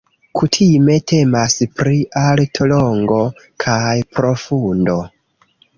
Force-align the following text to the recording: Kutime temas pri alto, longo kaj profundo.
Kutime 0.37 0.95
temas 1.11 1.57
pri 1.81 2.01
alto, 2.23 2.67
longo 2.75 3.21
kaj 3.67 3.95
profundo. 4.19 4.99